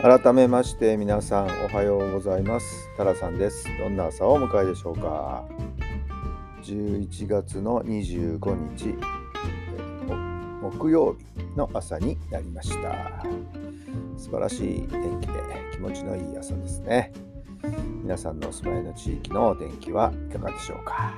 [0.00, 2.88] 改めまして皆さんおはようございます。
[2.96, 3.66] タラさんです。
[3.80, 5.44] どんな朝をお迎えでしょうか。
[6.62, 8.94] 11月の25日
[10.62, 13.24] 木曜日の朝になりました。
[14.16, 15.32] 素晴らしい天気で
[15.72, 17.12] 気持ちのいい朝ですね。
[18.00, 21.12] 皆さんのお住まいの地域のお天気はいかがでしょうか。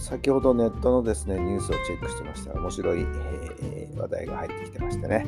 [0.00, 5.26] 先ほどネットのですねニュースをチェックしてましたら面白い、えー、話題が入ってきてましてね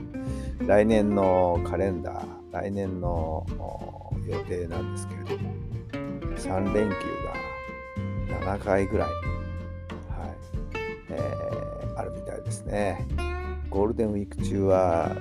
[0.67, 3.47] 来年のカレンダー、来年の
[4.27, 5.55] 予定なんですけれども、
[6.37, 6.95] 3連休
[8.39, 9.19] が7回ぐらい、はい
[11.11, 13.07] えー、あるみたいですね。
[13.71, 15.17] ゴールデンウィーク中は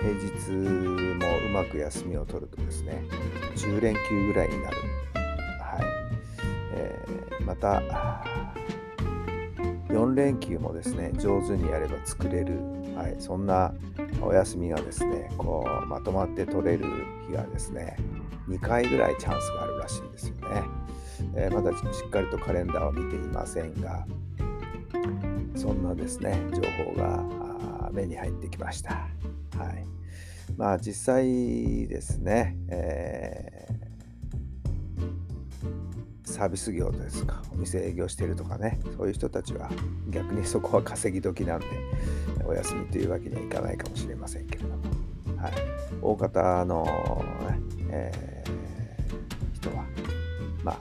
[0.00, 3.04] 平日もうまく休みを取るとですね、
[3.56, 4.76] 10連休ぐらいになる。
[5.60, 5.84] はい
[6.72, 7.82] えー、また、
[9.96, 12.58] 4連休もですね、上手にやれば作れる、
[12.94, 13.72] はい、そんな
[14.20, 16.84] お休みがですねこうまとまって取れる
[17.26, 17.96] 日がですね
[18.46, 20.62] 2回ぐらいチャンスがあるらしいんですよね、
[21.34, 24.06] えー、まだしっかりとカレンダーを見ていませんが
[25.54, 29.08] そんなですね情報が目に入ってきました。
[29.56, 29.86] はい。
[30.56, 33.95] まあ実際ですね、えー
[36.36, 37.40] サービス業ですか。
[37.50, 38.78] お店営業してるとかね。
[38.98, 39.70] そういう人たちは
[40.10, 41.66] 逆にそこは稼ぎ時なんで
[42.44, 44.74] お休みというわけにはいかないかもしれませんけれども、
[45.38, 45.52] はい、
[46.02, 47.58] 大方の、ね
[47.88, 49.86] えー、人は
[50.62, 50.78] まあ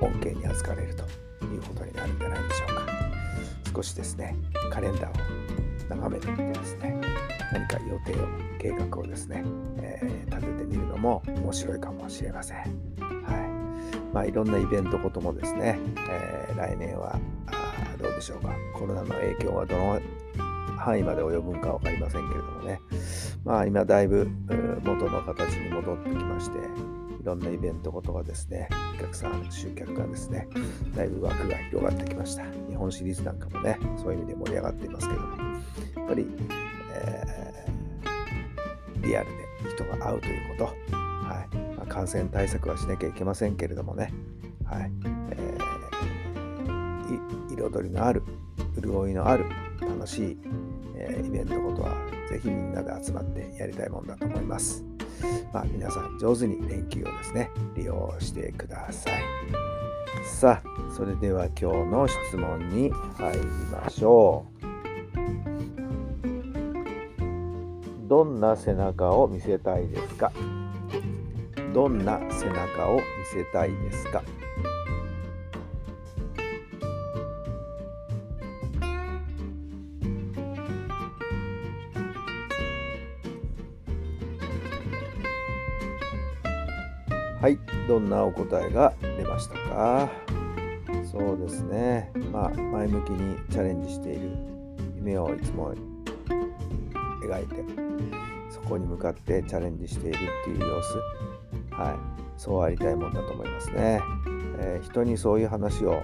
[0.00, 1.04] 恩恵に預かれると
[1.44, 2.82] いうことになるんじゃないでしょうか。
[3.72, 4.34] 少しですね
[4.72, 7.00] カレンダーを眺めてみてですね
[7.52, 8.26] 何か予定を
[8.58, 9.44] 計画をですね、
[9.76, 12.87] えー、立ててみるのも面白いかもしれません。
[14.12, 17.18] まあ、いろんなイベントこともですね、えー、来年は
[18.00, 18.54] どうでしょうか。
[18.74, 20.00] コロナの影響はどの
[20.76, 22.80] 範囲まで及ぶんか分かりませんけれどもね。
[23.44, 24.28] まあ今だいぶ
[24.84, 30.48] 元の形に戻ってきましていろんなイベントことがですねお客さん集客がですね
[30.94, 32.44] だいぶ枠が広がってきました。
[32.68, 35.28] 日本シリーズなんかもねそういう意味で盛り上がっていますけども。
[35.96, 36.26] やっぱり、
[36.94, 39.32] えー、リアルで
[39.74, 40.97] 人が会うということ、
[41.88, 44.12] 感染対策はしなきゃいけませんけれどもね、
[44.64, 44.90] はい
[45.30, 48.22] えー、彩りのある
[48.80, 49.44] 潤いのある
[49.80, 50.38] 楽しい、
[50.96, 51.94] えー、イベントことは
[52.30, 54.84] ぜひみんなで集まってやりたいもんだと思います。
[55.52, 59.22] まあ、皆さん上手に連休をですね利用してください。
[60.24, 63.40] さあそれでは今日の質問に入り
[63.72, 64.58] ましょう。
[68.08, 70.32] どんな背中を見せたいですか？
[71.72, 73.02] どんな背中を見
[73.32, 74.22] せたいですか？
[87.40, 90.10] はい、どんなお答えが出ましたか？
[91.10, 92.10] そうですね。
[92.32, 94.36] まあ、前向きにチャレンジしている
[94.96, 95.72] 夢をいつも
[97.22, 97.56] 描いて、
[98.50, 100.96] そこに向かってチャレンジしているっていう様子、
[101.78, 101.96] はい、
[102.36, 104.00] そうありたいもんだと思いますね。
[104.58, 106.02] えー、人にそういう話を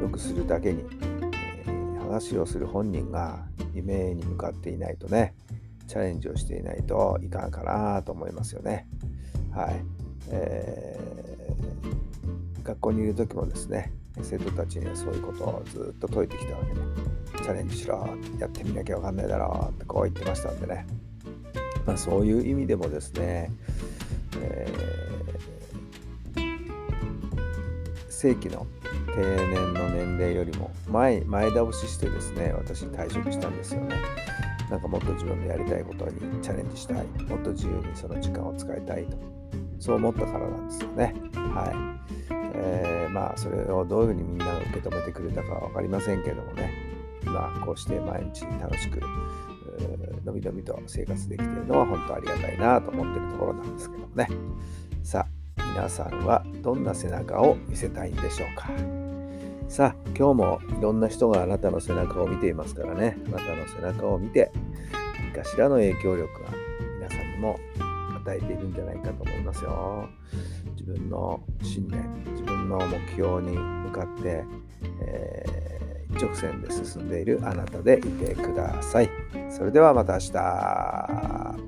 [0.00, 5.34] よくするだけに、えー、話をする本人が夢に向かっていないとね、
[5.88, 8.86] チャレンジをしていないといかんかなと思いますよね。
[9.50, 9.84] はい。
[10.30, 16.80] えー、学校にいる時もですね生徒たちにはそういうことをずっと説いてきたわけで、
[17.42, 18.06] チャレンジしろ
[18.38, 20.86] やってみなきゃ分かんないだろうってこう言ってましたんでね、
[21.86, 23.50] まあ、そういう意味でもですね、
[24.40, 25.07] えー、
[28.08, 28.66] 正規の
[29.14, 33.96] 定年の年齢よりも前前倒ししてですね私退職したんですよね
[34.70, 39.38] なんかもっと自分でやりたいことにチャレンジしたいもっと自由にその時間を使いたいと
[39.80, 41.14] そう思ったからなんですよね。
[41.34, 42.34] はい。
[42.54, 46.72] えー、まあ、それをどういうふうにみんなが受け止めてくれたかは分かりませんけどもね、
[47.22, 49.00] 今、こうして毎日楽しく、
[50.24, 54.28] のびのびと生活できているのは本当ありがたいなと思っているところなんですけどもね。
[55.78, 58.68] 皆さんはどんな背中を見せたいんでしょうか？
[59.68, 63.16] さあ今日もいろんな人があなたの背中を見ていますからね。
[63.28, 64.50] あなたの背中を見て
[65.20, 66.50] 何かしらの影響力が
[66.96, 67.60] 皆さんにも
[68.16, 70.08] 与えているんじゃないかと思いますよ。
[70.72, 74.44] 自分の信念自分の目標に向かって、
[75.00, 79.10] えー、一直線で進んでいるあなたでいてください。
[79.48, 81.67] それではまた明日。